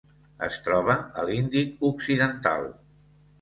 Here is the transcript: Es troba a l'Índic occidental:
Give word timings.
Es 0.45 0.55
troba 0.67 0.95
a 1.23 1.25
l'Índic 1.27 1.85
occidental: 1.91 2.67